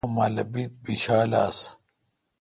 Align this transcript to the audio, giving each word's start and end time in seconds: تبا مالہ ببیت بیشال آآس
تبا 0.03 0.13
مالہ 0.17 0.43
ببیت 0.51 0.73
بیشال 0.83 1.31
آآس 1.41 1.59